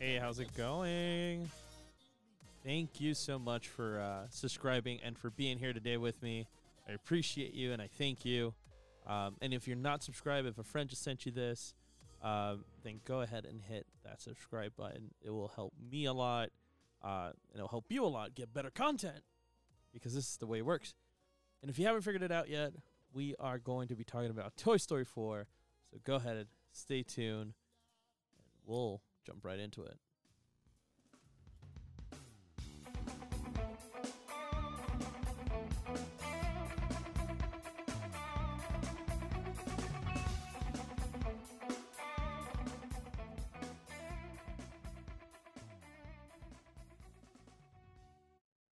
[0.00, 1.50] Hey, how's it going?
[2.64, 6.46] Thank you so much for uh, subscribing and for being here today with me.
[6.88, 8.54] I appreciate you and I thank you.
[9.08, 11.74] Um, and if you're not subscribed, if a friend just sent you this,
[12.22, 15.10] um, then go ahead and hit that subscribe button.
[15.20, 16.50] It will help me a lot,
[17.02, 19.24] uh, and it'll help you a lot get better content
[19.92, 20.94] because this is the way it works.
[21.60, 22.72] And if you haven't figured it out yet,
[23.12, 25.48] we are going to be talking about Toy Story 4.
[25.90, 27.54] So go ahead, stay tuned,
[28.36, 29.98] and we'll jump right into it.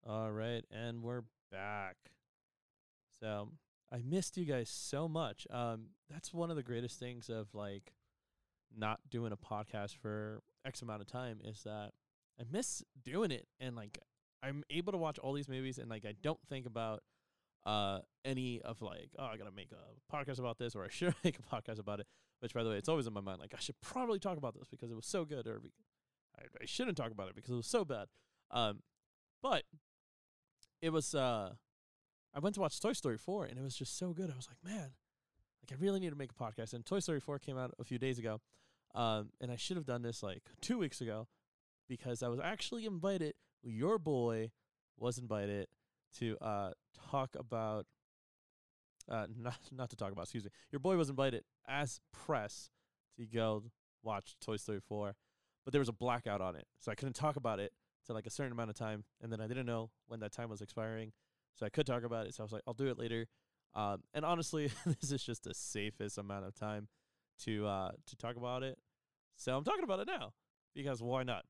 [0.08, 1.96] All right, and we're back.
[3.20, 3.50] So
[3.92, 5.46] I missed you guys so much.
[5.50, 7.92] Um, that's one of the greatest things of like
[8.74, 11.92] not doing a podcast for X amount of time is that
[12.40, 13.98] I miss doing it and like
[14.42, 17.02] I'm able to watch all these movies and like I don't think about
[17.64, 21.14] uh any of like oh I gotta make a podcast about this or I should
[21.24, 22.06] make a podcast about it.
[22.40, 24.54] Which by the way, it's always in my mind like I should probably talk about
[24.54, 25.62] this because it was so good or
[26.38, 28.08] I, I shouldn't talk about it because it was so bad.
[28.50, 28.80] Um,
[29.42, 29.64] but
[30.82, 31.54] it was uh
[32.34, 34.30] I went to watch Toy Story 4 and it was just so good.
[34.30, 34.90] I was like, man,
[35.66, 36.74] like I really need to make a podcast.
[36.74, 38.40] And Toy Story 4 came out a few days ago.
[38.94, 41.28] Um, and I should have done this like two weeks ago
[41.88, 43.34] because I was actually invited.
[43.62, 44.52] Your boy
[44.98, 45.66] was invited
[46.18, 46.70] to uh
[47.10, 47.84] talk about
[49.10, 50.50] uh not not to talk about, excuse me.
[50.70, 52.70] Your boy was invited as press
[53.18, 53.64] to go
[54.02, 55.14] watch Toy Story 4,
[55.64, 56.66] but there was a blackout on it.
[56.78, 57.72] So I couldn't talk about it
[58.06, 60.48] to like a certain amount of time and then I didn't know when that time
[60.48, 61.12] was expiring.
[61.54, 62.34] So I could talk about it.
[62.34, 63.26] So I was like, I'll do it later.
[63.76, 66.88] Um, and honestly, this is just the safest amount of time
[67.44, 68.78] to uh, to talk about it.
[69.36, 70.32] So I'm talking about it now
[70.74, 71.44] because why not?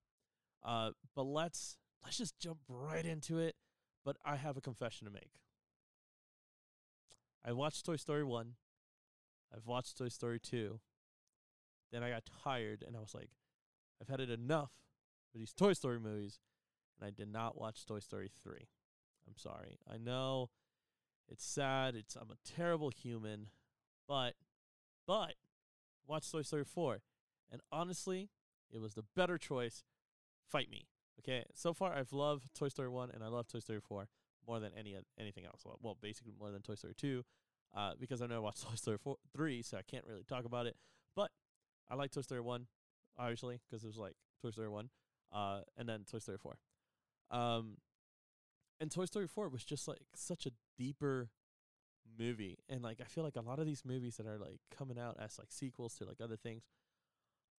[0.64, 3.54] Uh, but let's let's just jump right into it.
[4.04, 5.40] But I have a confession to make.
[7.44, 8.54] I watched Toy Story one.
[9.54, 10.80] I've watched Toy Story two.
[11.92, 13.30] Then I got tired and I was like,
[14.00, 14.72] I've had it enough
[15.30, 16.40] for these Toy Story movies,
[16.98, 18.66] and I did not watch Toy Story three.
[19.28, 19.78] I'm sorry.
[19.88, 20.50] I know
[21.28, 21.94] it's sad.
[21.94, 23.48] It's I'm a terrible human,
[24.08, 24.34] but
[25.06, 25.34] but
[26.06, 26.98] watch Toy Story 4.
[27.50, 28.30] And honestly,
[28.70, 29.84] it was the better choice.
[30.48, 30.86] Fight me.
[31.20, 31.44] Okay?
[31.54, 34.08] So far I've loved Toy Story 1 and I love Toy Story 4
[34.46, 35.62] more than any anything else.
[35.64, 37.24] Well, well, basically more than Toy Story 2
[37.76, 40.66] uh, because I've never watched Toy Story 4, 3, so I can't really talk about
[40.66, 40.76] it.
[41.14, 41.30] But
[41.88, 42.66] I like Toy Story 1
[43.18, 44.88] obviously because it was like Toy Story 1
[45.32, 46.56] uh, and then Toy Story 4.
[47.30, 47.78] Um
[48.80, 51.30] and Toy Story 4 was just like such a deeper
[52.18, 54.98] movie and like I feel like a lot of these movies that are like coming
[54.98, 56.62] out as like sequels to like other things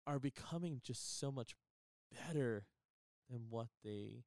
[0.05, 1.55] are becoming just so much
[2.11, 2.65] better
[3.29, 4.23] than what they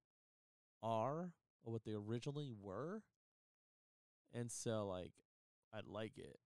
[0.82, 1.32] are
[1.64, 3.02] or what they originally were.
[4.32, 5.12] And so like
[5.72, 6.38] I like it.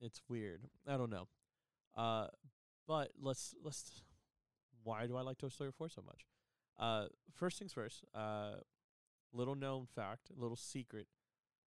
[0.00, 0.62] It's weird.
[0.86, 1.28] I don't know.
[1.96, 2.28] Uh
[2.86, 4.02] but let's let's
[4.82, 6.24] why do I like Toy Story 4 so much?
[6.78, 8.52] Uh first things first, uh
[9.32, 11.06] little known fact, little secret,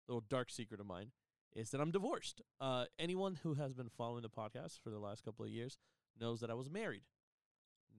[0.09, 1.13] little dark secret of mine
[1.55, 2.43] is that I'm divorced.
[2.61, 5.79] Uh, anyone who has been following the podcast for the last couple of years
[6.21, 7.03] knows that I was married.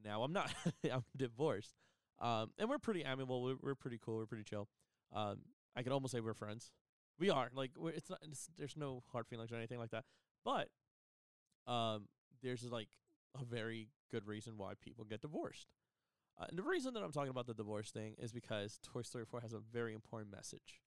[0.04, 0.54] Now I'm not.
[0.92, 1.74] I'm divorced.
[2.20, 3.44] Um, and we're pretty amiable.
[3.44, 4.18] We're, we're pretty cool.
[4.18, 4.68] We're pretty chill.
[5.14, 5.40] Um,
[5.76, 6.72] I could almost say we're friends.
[7.20, 8.20] We are like it's not.
[8.24, 10.06] It's, there's no hard feelings or anything like that.
[10.46, 10.70] But
[11.72, 12.08] um,
[12.44, 12.90] there's like
[13.40, 15.68] a very good reason why people get divorced.
[16.40, 19.26] Uh, and the reason that I'm talking about the divorce thing is because Toy Story
[19.26, 20.82] 4 has a very important message.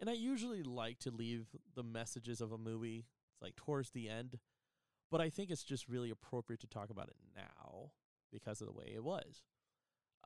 [0.00, 3.06] And I usually like to leave the messages of a movie
[3.40, 4.38] like towards the end,
[5.10, 7.92] but I think it's just really appropriate to talk about it now
[8.32, 9.42] because of the way it was.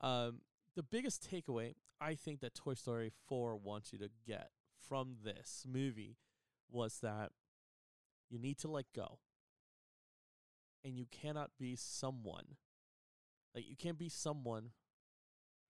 [0.01, 0.41] Um,
[0.75, 4.49] the biggest takeaway I think that Toy Story 4 wants you to get
[4.87, 6.17] from this movie
[6.69, 7.31] was that
[8.29, 9.19] you need to let go.
[10.83, 12.57] And you cannot be someone
[13.55, 14.69] like you can't be someone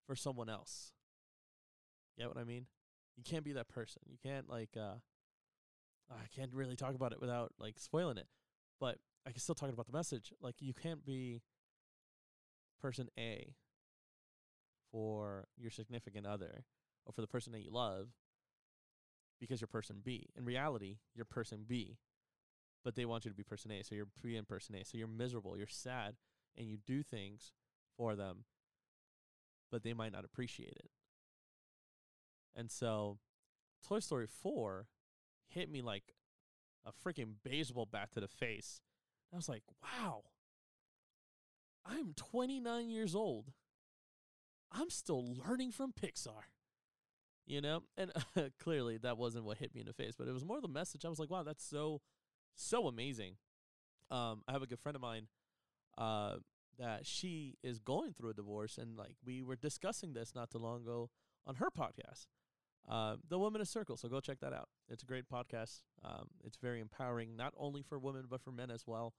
[0.06, 0.92] for someone else.
[2.16, 2.66] You get what I mean?
[3.16, 4.02] You can't be that person.
[4.06, 4.96] You can't like uh
[6.10, 8.26] I can't really talk about it without like spoiling it.
[8.80, 10.32] But I can still talk about the message.
[10.40, 11.42] Like you can't be
[12.80, 13.54] person A
[14.90, 16.64] for your significant other
[17.06, 18.08] or for the person that you love
[19.40, 20.28] because you're person B.
[20.36, 21.98] In reality, you're person B.
[22.84, 24.84] But they want you to be person A, so you're being person A.
[24.84, 26.16] So you're miserable, you're sad,
[26.56, 27.52] and you do things
[27.96, 28.44] for them,
[29.70, 30.90] but they might not appreciate it.
[32.56, 33.18] And so
[33.86, 34.86] Toy Story 4
[35.48, 36.14] hit me like
[36.86, 38.80] a freaking baseball bat to the face.
[39.32, 40.22] I was like, wow,
[41.84, 43.52] I'm 29 years old
[44.74, 46.48] I'm still learning from Pixar.
[47.46, 48.10] You know, and
[48.58, 51.04] clearly that wasn't what hit me in the face, but it was more the message.
[51.04, 52.00] I was like, wow, that's so,
[52.54, 53.36] so amazing.
[54.10, 55.26] Um, I have a good friend of mine,
[55.98, 56.36] uh,
[56.78, 60.58] that she is going through a divorce, and like we were discussing this not too
[60.58, 61.10] long ago
[61.46, 62.26] on her podcast,
[62.88, 63.96] uh, The Woman Circle.
[63.96, 64.68] So go check that out.
[64.88, 65.82] It's a great podcast.
[66.04, 69.14] Um, it's very empowering, not only for women but for men as well.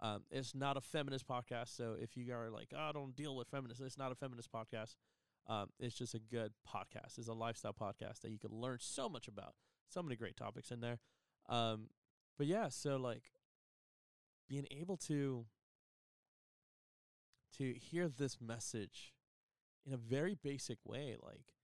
[0.00, 3.34] Um, it's not a feminist podcast, so if you are like, oh, I don't deal
[3.34, 4.94] with feminists, it's not a feminist podcast.
[5.48, 7.18] Um, it's just a good podcast.
[7.18, 9.54] It's a lifestyle podcast that you can learn so much about.
[9.88, 10.98] So many great topics in there.
[11.48, 11.88] Um,
[12.36, 13.32] but yeah, so like
[14.48, 15.46] being able to
[17.58, 19.12] to hear this message
[19.86, 21.54] in a very basic way, like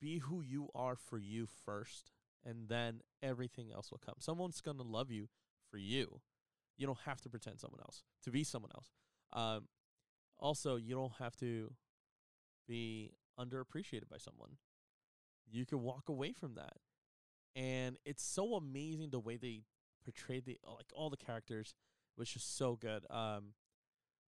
[0.00, 2.10] be who you are for you first,
[2.44, 4.16] and then everything else will come.
[4.18, 5.28] Someone's gonna love you
[5.70, 6.20] for you.
[6.76, 8.90] You don't have to pretend someone else to be someone else.
[9.32, 9.68] Um,
[10.38, 11.72] also, you don't have to
[12.66, 14.56] be underappreciated by someone.
[15.50, 16.78] You can walk away from that,
[17.54, 19.62] and it's so amazing the way they
[20.02, 21.74] portrayed the like all the characters
[22.16, 23.06] was just so good.
[23.10, 23.54] Um,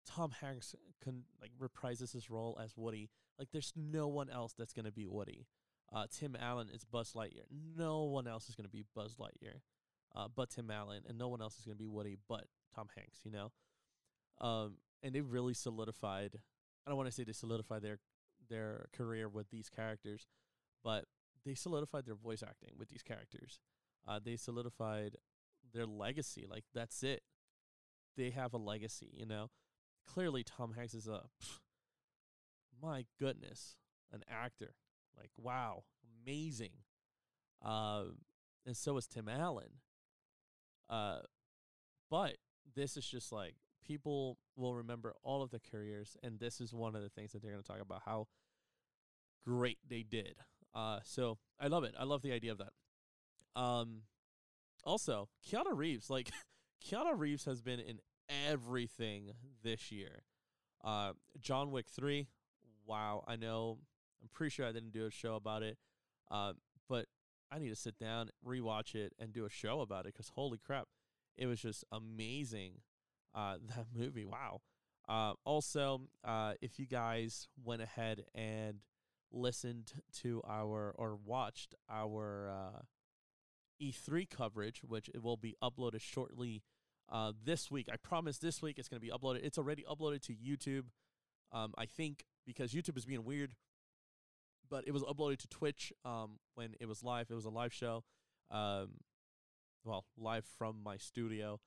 [0.06, 3.10] Tom Hanks can like reprises his role as Woody.
[3.38, 5.46] Like there's no one else that's gonna be Woody.
[5.92, 7.46] Uh, Tim Allen is Buzz Lightyear.
[7.76, 9.60] No one else is gonna be Buzz Lightyear,
[10.14, 13.20] uh, but Tim Allen, and no one else is gonna be Woody but Tom Hanks.
[13.24, 13.52] You know,
[14.40, 16.38] um, and they really solidified.
[16.86, 17.98] I don't want to say they solidified their
[18.48, 20.26] their career with these characters,
[20.82, 21.06] but
[21.44, 23.60] they solidified their voice acting with these characters.
[24.06, 25.16] Uh, they solidified
[25.72, 26.46] their legacy.
[26.48, 27.22] Like that's it.
[28.16, 29.50] They have a legacy, you know
[30.06, 31.60] clearly Tom Hanks is a pff,
[32.82, 33.76] my goodness,
[34.12, 34.74] an actor.
[35.18, 35.84] Like wow,
[36.24, 36.72] amazing.
[37.64, 38.04] Uh,
[38.66, 39.80] and so is Tim Allen.
[40.90, 41.18] Uh,
[42.10, 42.36] but
[42.74, 43.54] this is just like
[43.86, 47.42] people will remember all of their careers, and this is one of the things that
[47.42, 48.26] they're going to talk about how
[49.44, 50.36] great they did.
[50.74, 51.94] Uh, so I love it.
[51.98, 53.60] I love the idea of that.
[53.60, 54.02] Um,
[54.84, 56.30] also Keanu Reeves, like
[56.84, 59.32] Keanu Reeves has been in everything
[59.62, 60.22] this year.
[60.82, 62.26] Uh, John Wick 3,
[62.86, 63.78] wow, I know,
[64.22, 65.78] I'm pretty sure I didn't do a show about it,
[66.30, 66.52] uh,
[66.88, 67.06] but
[67.50, 70.58] I need to sit down, rewatch it, and do a show about it because holy
[70.58, 70.88] crap,
[71.36, 72.80] it was just amazing.
[73.34, 74.60] Uh, that movie, wow.
[75.08, 78.80] Uh, also, uh, if you guys went ahead and
[79.30, 82.80] listened to our or watched our uh,
[83.82, 86.62] E3 coverage, which it will be uploaded shortly
[87.10, 87.88] uh, this week.
[87.92, 89.44] I promise this week it's going to be uploaded.
[89.44, 90.84] It's already uploaded to YouTube.
[91.52, 93.54] Um, I think because YouTube is being weird,
[94.70, 97.26] but it was uploaded to Twitch um, when it was live.
[97.30, 98.04] It was a live show,
[98.50, 98.88] um,
[99.84, 101.60] well, live from my studio,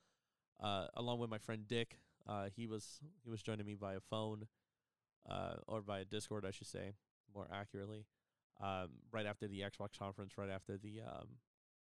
[0.62, 2.00] uh, along with my friend Dick.
[2.28, 4.48] Uh, he was he was joining me via phone,
[5.30, 6.94] uh, or via Discord, I should say,
[7.34, 8.06] more accurately.
[8.60, 11.28] Um, right after the Xbox conference, right after the um,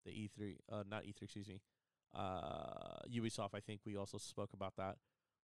[0.06, 1.62] the E3, uh, not E3, excuse me,
[2.16, 3.50] uh, Ubisoft.
[3.54, 4.98] I think we also spoke about that.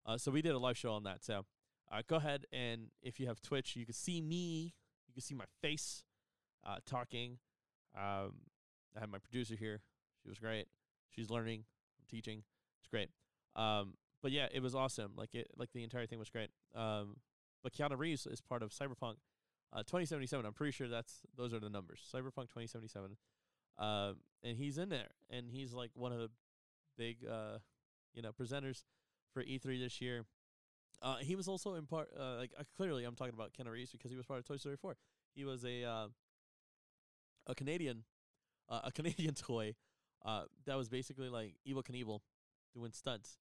[0.06, 1.24] Uh, so we did a live show on that.
[1.24, 1.46] So
[1.92, 4.74] uh, go ahead and if you have Twitch, you can see me.
[5.08, 6.04] You can see my face
[6.66, 7.38] uh, talking.
[7.96, 8.34] Um,
[8.96, 9.82] I have my producer here.
[10.24, 10.68] She was great.
[11.10, 11.66] She's learning.
[12.00, 12.44] I'm teaching.
[12.80, 13.10] It's great.
[13.56, 15.14] Um, but yeah, it was awesome.
[15.16, 16.50] Like it, like the entire thing was great.
[16.76, 17.18] Um,
[17.64, 19.16] but Keanu Reeves is part of Cyberpunk
[19.74, 20.46] uh, 2077.
[20.46, 22.00] I'm pretty sure that's those are the numbers.
[22.14, 23.18] Cyberpunk 2077.
[23.78, 26.30] Um, and he's in there, and he's like one of the
[27.02, 27.58] big, uh,
[28.14, 28.84] you know, presenters
[29.34, 30.26] for E3 this year.
[31.02, 33.92] Uh, he was also in part, uh, like uh, clearly, I'm talking about Keanu Reeves
[33.92, 34.96] because he was part of Toy Story 4.
[35.34, 36.08] He was a uh,
[37.48, 38.04] a Canadian,
[38.70, 39.74] uh, a Canadian toy
[40.24, 42.20] uh, that was basically like Evel Knievel
[42.76, 43.38] doing stunts.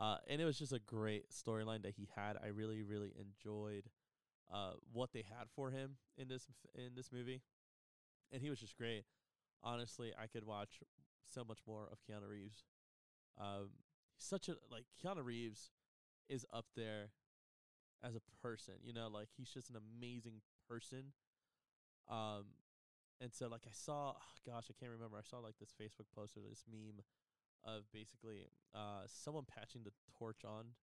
[0.00, 2.36] Uh, and it was just a great storyline that he had.
[2.42, 3.84] I really, really enjoyed
[4.52, 7.42] uh, what they had for him in this in this movie,
[8.32, 9.04] and he was just great.
[9.62, 10.80] Honestly, I could watch
[11.32, 12.64] so much more of Keanu Reeves
[13.38, 13.70] um,
[14.14, 15.70] he's such a like Keanu Reeves
[16.28, 17.10] is up there
[18.02, 18.74] as a person.
[18.82, 21.12] You know, like he's just an amazing person.
[22.08, 22.44] Um,
[23.20, 25.16] and so like I saw, oh gosh, I can't remember.
[25.16, 27.02] I saw like this Facebook post or this meme
[27.64, 30.76] of basically uh someone patching the torch on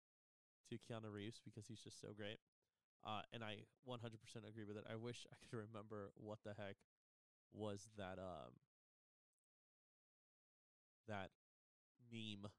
[0.71, 2.39] to Keanu Reeves because he's just so great.
[3.07, 3.95] Uh, and I 100%
[4.49, 4.85] agree with it.
[4.91, 6.77] I wish I could remember what the heck
[7.53, 8.53] was that um
[11.09, 11.31] that
[12.13, 12.51] meme.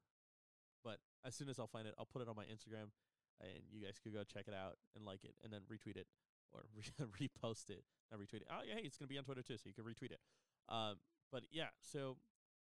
[0.83, 2.95] But as soon as I'll find it, I'll put it on my Instagram,
[3.41, 6.07] and you guys could go check it out and like it, and then retweet it
[6.53, 8.47] or re- repost it, not retweet it.
[8.49, 10.21] Oh yeah, hey, it's gonna be on Twitter too, so you can retweet it.
[10.69, 10.95] Um,
[11.31, 12.17] but yeah, so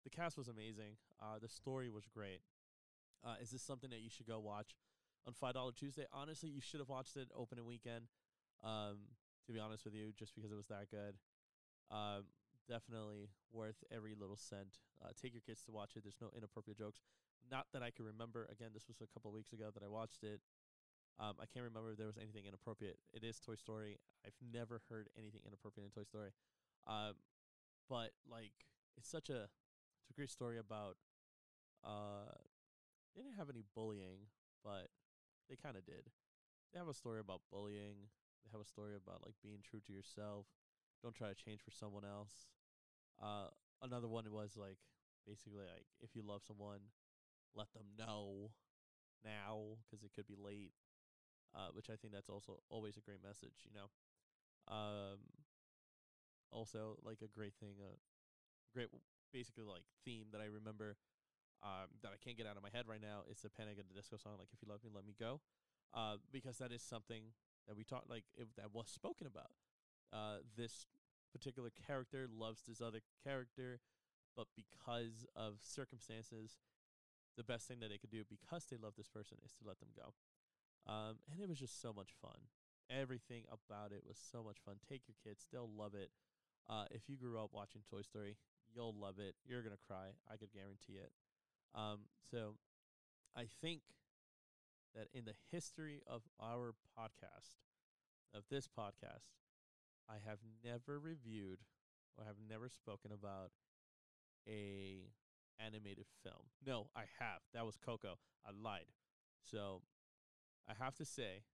[0.05, 0.97] the cast was amazing.
[1.21, 2.41] Uh, the story was great.
[3.25, 4.77] Uh, is this something that you should go watch
[5.27, 6.05] on Five Dollar Tuesday?
[6.13, 8.07] Honestly, you should have watched it opening weekend.
[8.63, 9.09] Um,
[9.47, 11.17] to be honest with you, just because it was that good.
[11.91, 12.25] Um,
[12.69, 14.79] definitely worth every little cent.
[15.03, 16.03] Uh, take your kids to watch it.
[16.05, 17.01] There's no inappropriate jokes.
[17.51, 18.49] Not that I can remember.
[18.51, 20.41] Again, this was a couple weeks ago that I watched it.
[21.21, 22.99] Um, I can't remember if there was anything inappropriate.
[23.13, 23.99] It is Toy Story.
[24.27, 26.31] I've never heard anything inappropriate in Toy Story.
[26.87, 27.15] Um,
[27.89, 28.53] but like
[28.97, 29.49] it's such a
[30.01, 30.97] it's a great story about
[31.85, 32.33] uh
[33.15, 34.27] they didn't have any bullying,
[34.65, 34.89] but
[35.49, 36.11] they kind of did.
[36.73, 38.11] They have a story about bullying.
[38.43, 40.47] They have a story about like being true to yourself.
[41.05, 42.49] Don't try to change for someone else.
[43.21, 44.79] Uh, another one was like
[45.27, 46.81] basically like if you love someone,
[47.55, 48.51] let them know
[49.23, 50.73] now because it could be late.
[51.55, 53.87] Uh, which I think that's also always a great message, you know.
[54.67, 55.21] Um,
[56.51, 57.95] also like a great thing, a
[58.73, 58.89] great
[59.33, 60.97] basically like theme that I remember
[61.63, 63.89] um, that I can't get out of my head right now is the Panic at
[63.89, 65.41] the Disco song, like "If You Love Me, Let Me Go,"
[65.93, 67.35] uh, because that is something
[67.67, 69.53] that we talked like if that was spoken about.
[70.13, 70.87] Uh, this
[71.35, 73.81] particular character loves this other character,
[74.37, 76.59] but because of circumstances,
[77.37, 79.81] the best thing that they could do because they love this person is to let
[79.81, 80.15] them go.
[80.87, 82.47] Um, and it was just so much fun.
[82.91, 84.77] Everything about it was so much fun.
[84.89, 86.11] Take your kids; they'll love it.
[86.69, 88.37] Uh, if you grew up watching Toy Story,
[88.75, 89.35] you'll love it.
[89.45, 90.13] You're gonna cry.
[90.31, 91.13] I could guarantee it.
[91.75, 92.01] Um,
[92.31, 92.55] so,
[93.35, 93.81] I think
[94.95, 97.59] that in the history of our podcast,
[98.35, 99.33] of this podcast,
[100.09, 101.59] I have never reviewed
[102.17, 103.51] or have never spoken about
[104.49, 105.11] a
[105.59, 106.51] animated film.
[106.65, 107.41] No, I have.
[107.53, 108.19] That was Coco.
[108.47, 108.93] I lied.
[109.43, 109.83] So
[110.69, 111.45] I have to say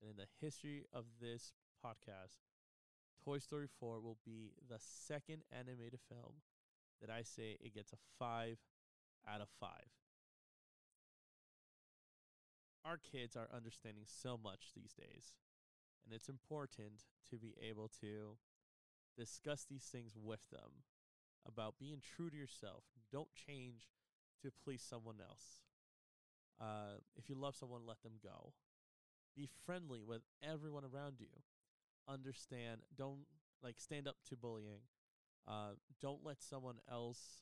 [0.00, 1.52] that in the history of this
[1.84, 2.38] podcast,
[3.24, 6.34] Toy Story 4 will be the second animated film
[7.00, 8.58] that I say it gets a 5
[9.28, 9.68] out of 5.
[12.84, 15.34] Our kids are understanding so much these days,
[16.06, 18.38] and it's important to be able to
[19.18, 20.84] discuss these things with them
[21.46, 22.84] about being true to yourself.
[23.12, 23.88] Don't change
[24.42, 25.62] to please someone else.
[26.60, 28.52] Uh, if you love someone, let them go.
[29.36, 31.42] Be friendly with everyone around you.
[32.08, 32.80] Understand.
[32.96, 33.26] Don't
[33.62, 34.80] like stand up to bullying.
[35.46, 37.40] Uh, don't let someone else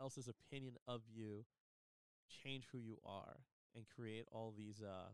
[0.00, 1.44] else's opinion of you
[2.44, 3.40] change who you are
[3.74, 5.08] and create all these uh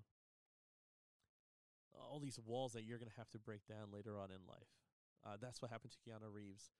[1.98, 4.70] all these walls that you're gonna have to break down later on in life.
[5.24, 6.70] Uh, that's what happened to Keanu Reeves'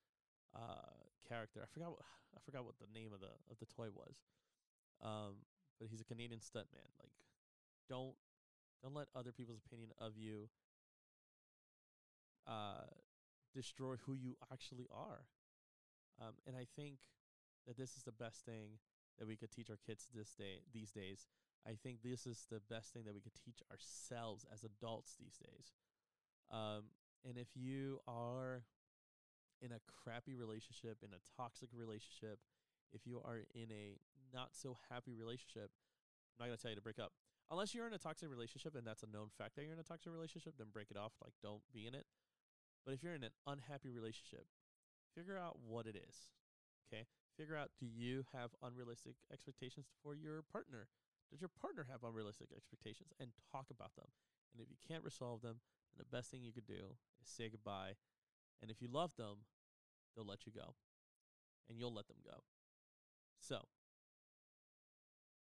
[0.55, 0.93] uh,
[1.29, 1.61] character.
[1.63, 2.01] I forgot what
[2.37, 4.23] I forgot what the name of the of the toy was.
[5.03, 5.43] Um,
[5.79, 6.89] but he's a Canadian stuntman.
[7.01, 7.13] Like,
[7.89, 8.15] don't
[8.83, 10.49] don't let other people's opinion of you
[12.47, 12.85] uh,
[13.55, 15.25] destroy who you actually are.
[16.21, 16.99] Um, and I think
[17.67, 18.79] that this is the best thing
[19.19, 21.29] that we could teach our kids this day these days.
[21.67, 25.39] I think this is the best thing that we could teach ourselves as adults these
[25.39, 25.73] days.
[26.53, 26.93] Um,
[27.25, 28.65] and if you are
[29.63, 32.39] in a crappy relationship, in a toxic relationship,
[32.93, 33.97] if you are in a
[34.33, 35.71] not so happy relationship,
[36.37, 37.13] I'm not gonna tell you to break up.
[37.51, 39.85] Unless you're in a toxic relationship and that's a known fact that you're in a
[39.85, 41.13] toxic relationship, then break it off.
[41.23, 42.05] Like don't be in it.
[42.85, 44.47] But if you're in an unhappy relationship,
[45.15, 46.29] figure out what it is.
[46.89, 47.05] Okay?
[47.37, 50.89] Figure out do you have unrealistic expectations for your partner?
[51.31, 53.11] Does your partner have unrealistic expectations?
[53.19, 54.07] And talk about them.
[54.53, 55.59] And if you can't resolve them,
[55.97, 57.95] then the best thing you could do is say goodbye.
[58.63, 59.47] And if you love them,
[60.15, 60.75] they'll let you go.
[61.69, 62.45] And you'll let them go.
[63.41, 63.67] So,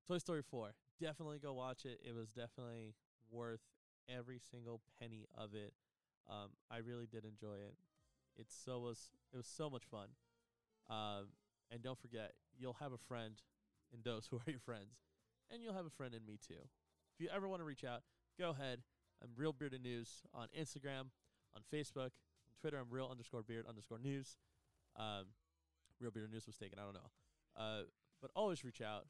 [0.07, 0.75] Toy Story 4.
[1.01, 2.01] Definitely go watch it.
[2.05, 2.95] It was definitely
[3.31, 3.61] worth
[4.09, 5.73] every single penny of it.
[6.29, 7.75] Um, I really did enjoy it.
[8.39, 10.09] It so was it was so much fun.
[10.89, 11.29] Um,
[11.71, 13.35] and don't forget, you'll have a friend
[13.93, 14.95] in those who are your friends,
[15.51, 16.61] and you'll have a friend in me too.
[17.15, 18.03] If you ever want to reach out,
[18.39, 18.81] go ahead.
[19.23, 21.11] I'm Reel Bearded News on Instagram,
[21.55, 22.13] on Facebook,
[22.47, 22.79] on Twitter.
[22.79, 24.37] I'm Real underscore Beard underscore News.
[24.97, 25.27] Um,
[26.01, 26.79] Reel Bearded News was taken.
[26.79, 27.11] I don't know.
[27.57, 27.83] Uh,
[28.21, 29.07] but always reach out.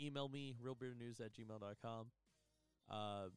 [0.00, 2.06] Email me, realbeardednews at gmail.com.
[2.90, 3.30] Um,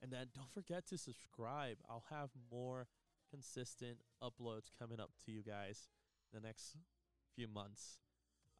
[0.00, 1.78] and then don't forget to subscribe.
[1.88, 2.86] I'll have more
[3.30, 5.88] consistent uploads coming up to you guys
[6.32, 6.76] the next
[7.34, 7.98] few months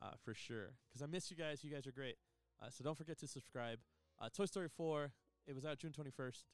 [0.02, 0.74] uh, for sure.
[0.88, 1.62] Because I miss you guys.
[1.62, 2.16] You guys are great.
[2.60, 3.78] Uh, so don't forget to subscribe.
[4.20, 5.12] Uh, Toy Story 4,
[5.46, 6.44] it was out June 21st.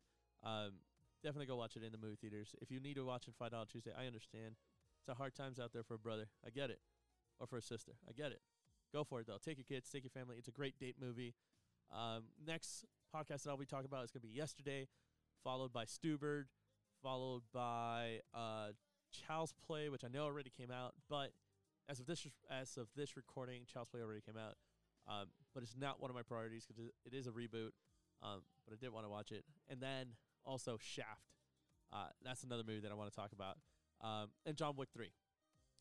[0.42, 0.72] Um,
[1.22, 2.54] definitely go watch it in the movie theaters.
[2.60, 4.56] If you need to watch it $5 Tuesday, I understand.
[5.00, 6.28] It's a hard times out there for a brother.
[6.46, 6.80] I get it
[7.40, 7.92] or for a sister.
[8.08, 8.40] I get it.
[8.92, 9.38] Go for it though.
[9.42, 10.36] Take your kids, take your family.
[10.38, 11.34] It's a great date movie.
[11.92, 12.84] Um, next
[13.14, 14.88] podcast that I'll be talking about is going to be yesterday,
[15.42, 16.44] followed by Stuber,
[17.02, 18.68] followed by uh,
[19.12, 21.32] Child's Play, which I know already came out, but
[21.88, 24.54] as of this as of this recording, Child's Play already came out.
[25.08, 27.70] Um, but it's not one of my priorities because it is a reboot.
[28.22, 31.34] Um, but I did want to watch it, and then also Shaft.
[31.92, 33.58] Uh, that's another movie that I want to talk about.
[34.00, 35.10] Um, and John Wick 3.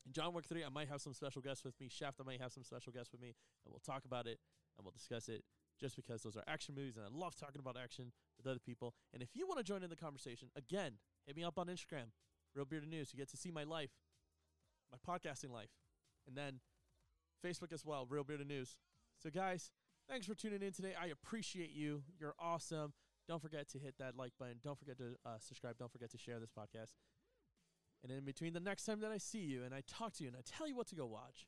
[0.05, 1.87] In John Wick 3, I might have some special guests with me.
[1.89, 4.39] Shaft, I might have some special guests with me, and we'll talk about it
[4.77, 5.43] and we'll discuss it
[5.79, 8.93] just because those are action movies, and I love talking about action with other people.
[9.13, 10.93] And if you want to join in the conversation, again,
[11.25, 12.11] hit me up on Instagram,
[12.55, 13.09] Reel Bearded News.
[13.13, 13.91] You get to see my life,
[14.91, 15.69] my podcasting life,
[16.27, 16.59] and then
[17.43, 18.77] Facebook as well, Reel Bearded News.
[19.17, 19.71] So, guys,
[20.09, 20.93] thanks for tuning in today.
[21.01, 22.03] I appreciate you.
[22.19, 22.93] You're awesome.
[23.27, 24.57] Don't forget to hit that like button.
[24.61, 25.77] Don't forget to uh, subscribe.
[25.77, 26.93] Don't forget to share this podcast.
[28.03, 30.29] And in between the next time that I see you and I talk to you
[30.29, 31.47] and I tell you what to go watch,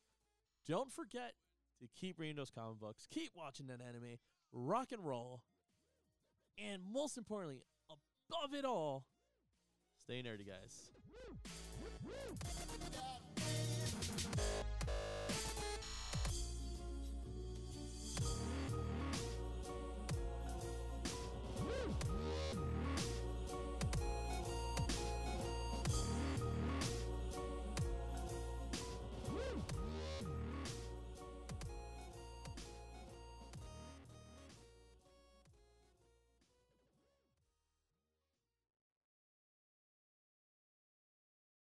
[0.66, 1.34] don't forget
[1.82, 4.18] to keep reading those comic books, keep watching that anime,
[4.54, 5.42] rock and roll,
[6.58, 9.06] and most importantly, above it all,
[10.00, 10.90] stay nerdy, guys.